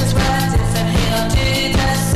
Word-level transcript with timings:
just 0.00 0.14
what 0.14 0.60
if 0.60 0.76
I 0.76 0.94
fail 0.94 1.30
to 1.30 1.72
just 1.72 2.09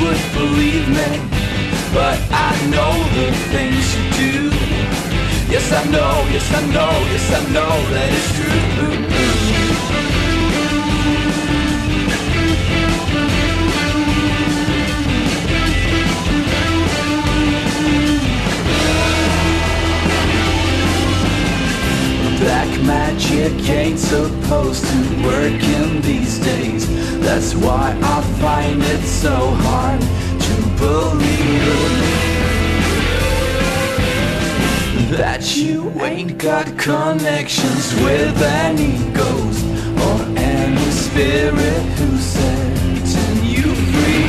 would 0.00 0.22
believe 0.32 0.88
me 0.88 1.10
But 1.92 2.18
I 2.30 2.50
know 2.74 2.94
the 3.16 3.28
things 3.52 3.84
you 3.96 4.04
do. 4.22 4.34
Yes, 5.52 5.70
I 5.72 5.84
know, 5.94 6.26
yes, 6.32 6.48
I 6.52 6.60
know, 6.74 6.94
yes, 7.12 7.26
I 7.30 7.40
know 7.52 7.74
that 7.92 8.08
it's 8.12 8.30
true. 8.36 9.33
Black 22.44 22.68
magic 22.82 23.52
ain't 23.70 23.98
supposed 23.98 24.84
to 24.84 24.98
work 25.24 25.62
in 25.62 26.02
these 26.02 26.38
days. 26.40 26.84
That's 27.20 27.54
why 27.54 27.96
I 28.02 28.20
find 28.38 28.82
it 28.82 29.00
so 29.00 29.34
hard 29.64 30.00
to 30.46 30.54
believe 30.78 31.64
That 35.16 35.56
you 35.56 35.90
ain't 36.02 36.36
got 36.36 36.66
connections 36.76 37.94
with 38.02 38.42
any 38.42 38.98
ghost 39.14 39.64
Or 40.04 40.20
any 40.36 40.90
spirit 40.90 41.82
who 41.96 42.18
setting 42.18 43.42
you 43.42 43.74
free. 43.94 44.28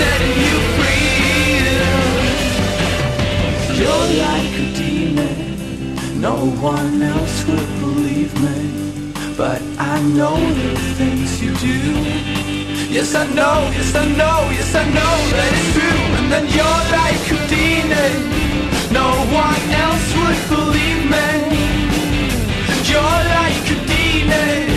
Setting 0.00 0.36
you 0.46 0.56
free. 0.74 1.00
Your 3.84 4.00
life 4.18 4.39
no 6.20 6.36
one 6.60 7.00
else 7.00 7.46
would 7.46 7.80
believe 7.80 8.34
me 8.42 9.12
But 9.38 9.62
I 9.78 10.02
know 10.02 10.36
the 10.36 10.76
things 10.98 11.40
you 11.42 11.54
do. 11.56 11.78
Yes 12.92 13.14
I 13.14 13.26
know, 13.28 13.70
yes 13.72 13.94
I 13.94 14.04
know, 14.20 14.38
yes 14.52 14.74
I 14.74 14.84
know 14.84 15.16
that 15.32 15.50
it's 15.56 15.72
true 15.72 16.02
And 16.18 16.26
then 16.30 16.44
you're 16.56 16.82
like 16.92 17.20
Houdini 17.30 18.08
No 18.92 19.08
one 19.32 19.64
else 19.84 20.08
would 20.20 20.40
believe 20.52 21.02
me. 21.08 21.28
You're 22.90 23.20
like 23.36 23.60
Houdini 23.70 24.68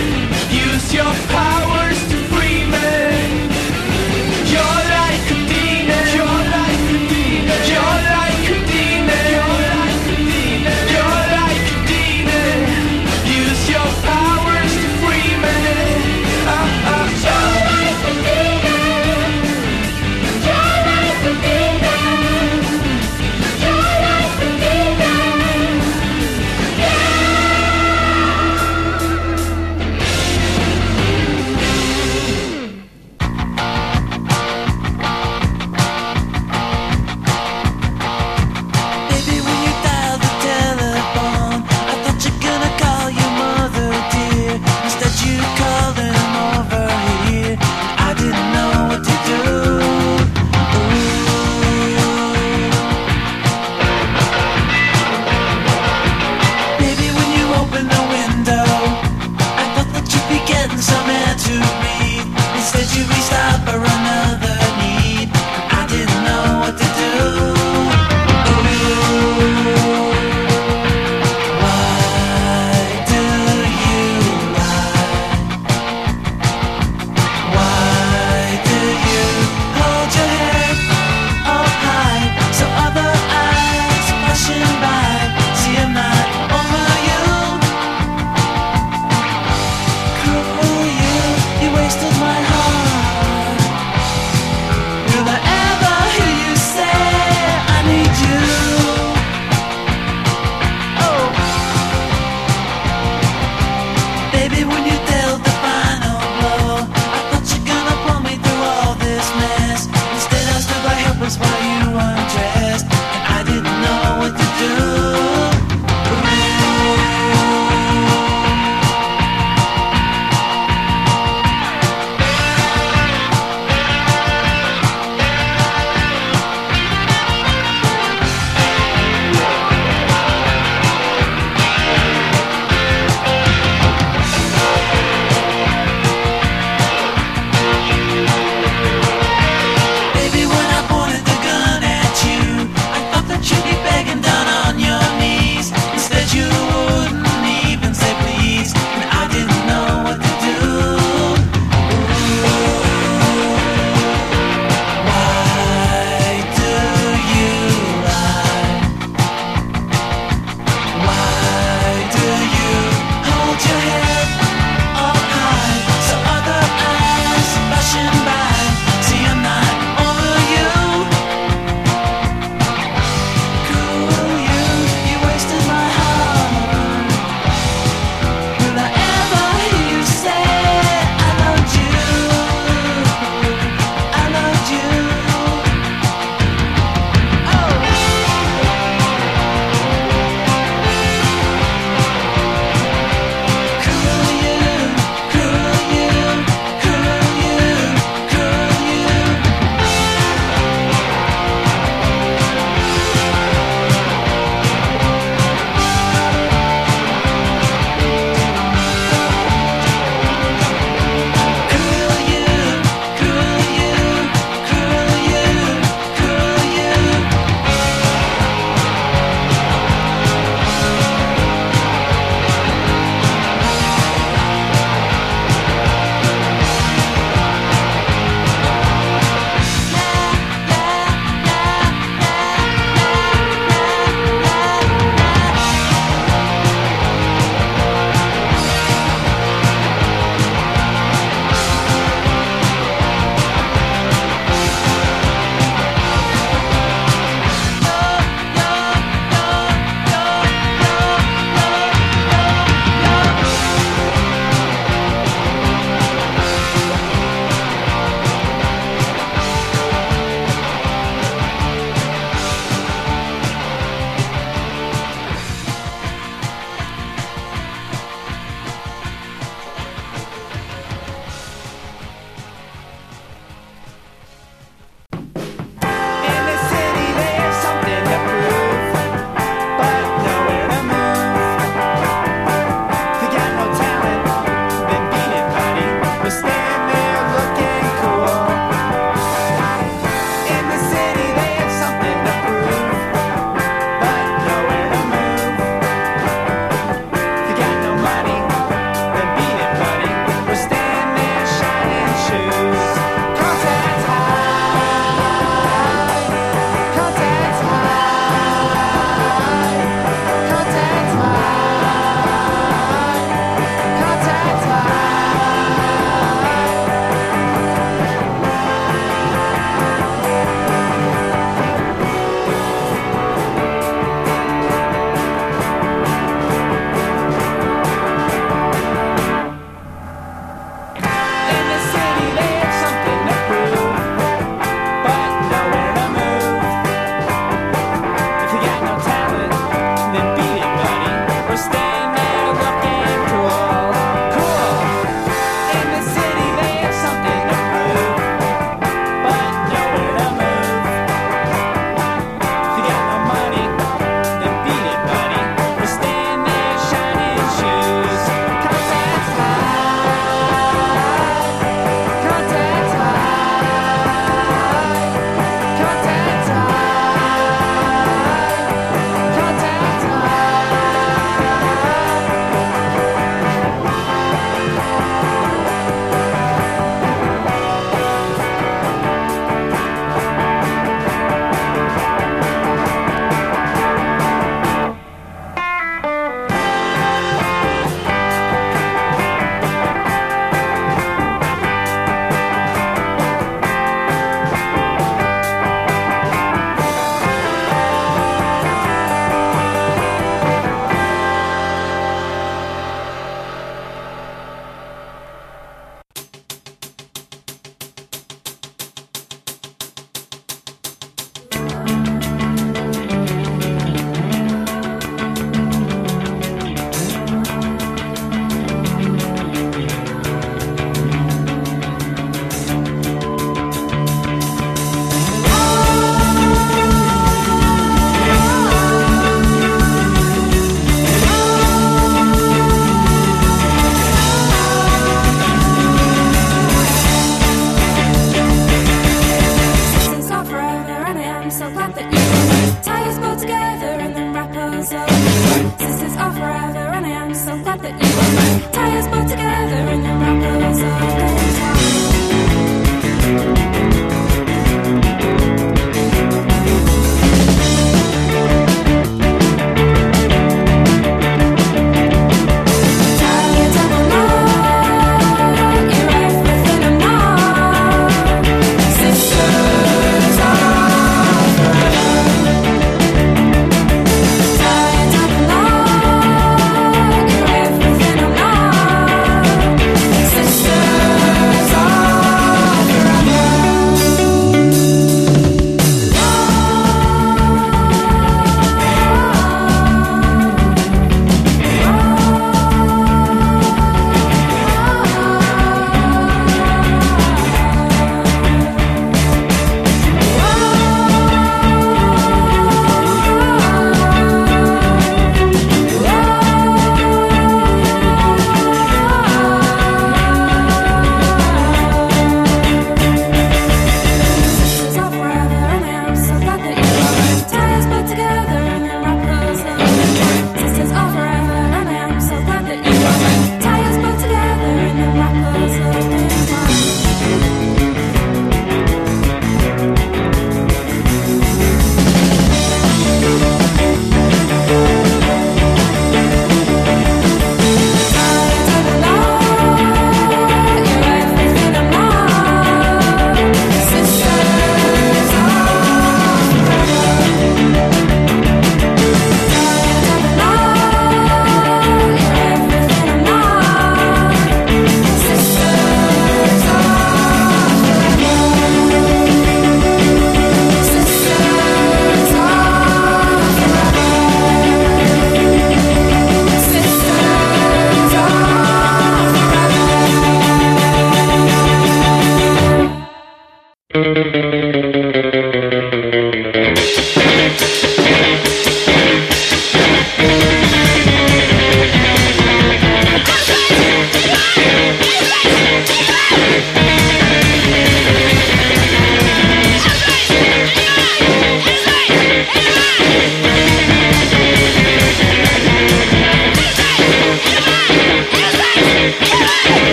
Use 0.50 0.94
your 0.94 1.14
power 1.28 1.73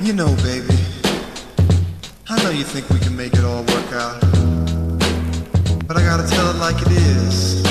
You 0.00 0.12
know, 0.12 0.32
baby, 0.44 0.78
I 2.30 2.40
know 2.44 2.50
you 2.50 2.62
think 2.62 2.88
we 2.88 3.00
can 3.00 3.16
make 3.16 3.34
it 3.34 3.42
all 3.42 3.62
work 3.64 3.92
out. 3.92 4.20
But 5.88 5.96
I 5.96 6.04
gotta 6.04 6.24
tell 6.28 6.48
it 6.50 6.56
like 6.58 6.80
it 6.80 6.92
is. 6.92 7.64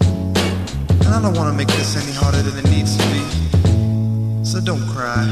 And 0.00 1.14
I 1.14 1.22
don't 1.22 1.36
wanna 1.36 1.54
make 1.54 1.68
this 1.68 1.96
any 1.96 2.12
harder 2.12 2.42
than 2.42 2.58
it 2.58 2.68
needs 2.68 2.96
to 2.96 3.04
be. 3.14 4.44
So 4.44 4.60
don't 4.60 4.84
cry. 4.88 5.24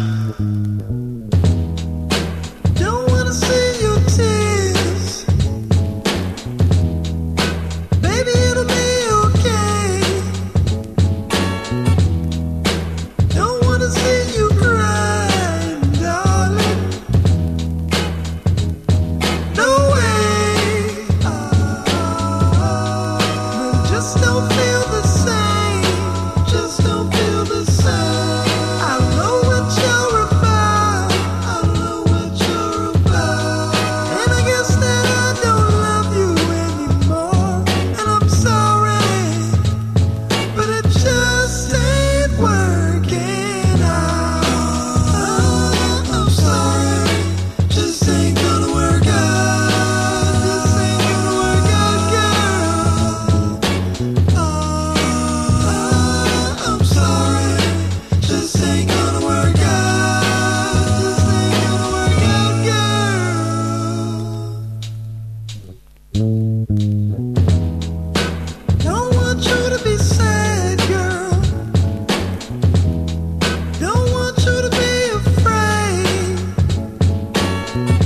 When 77.77 78.06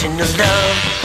chance 0.00 0.97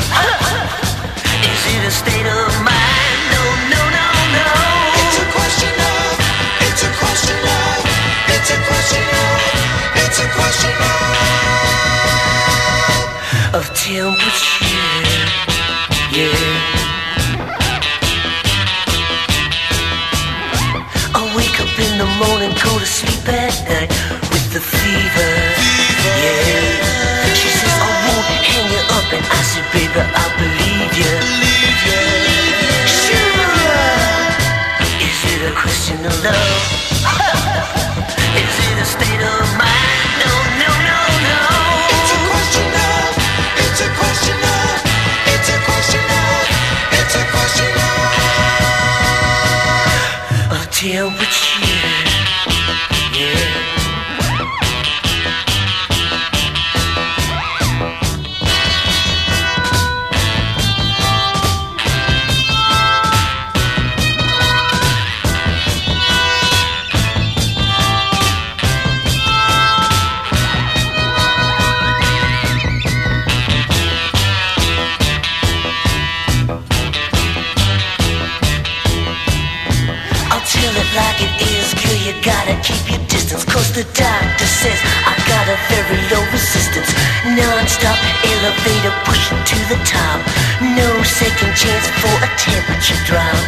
for 92.03 92.17
a 92.27 92.29
temperature 92.35 92.99
drop? 93.07 93.39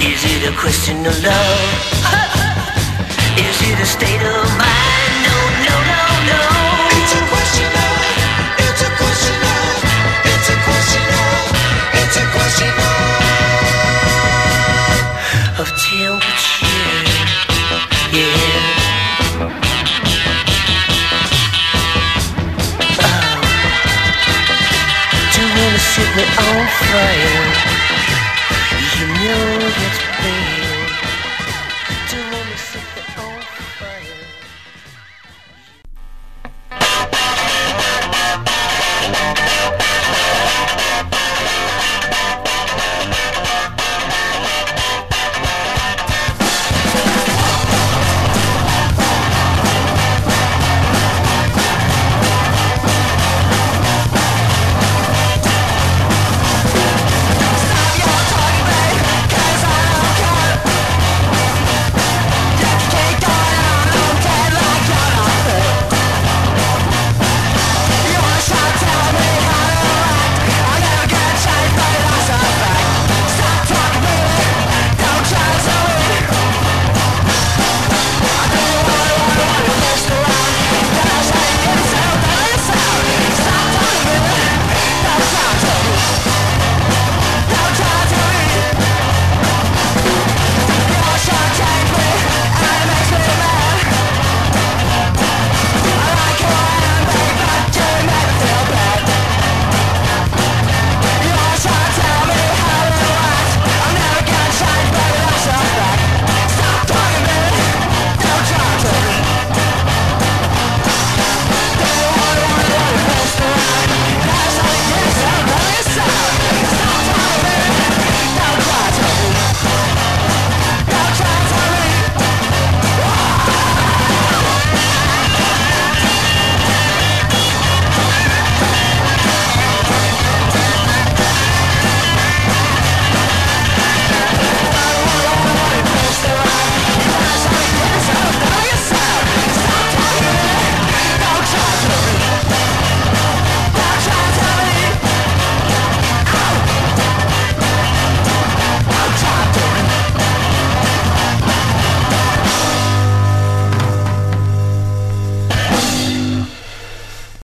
Is 0.00 0.20
it 0.24 0.42
a 0.48 0.54
question 0.56 1.04
of 1.04 1.14
love? 1.22 1.68
Is 3.46 3.58
it 3.68 3.78
a 3.78 3.88
state 3.96 4.24
of 4.24 4.47